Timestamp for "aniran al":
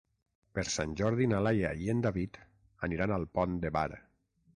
2.89-3.29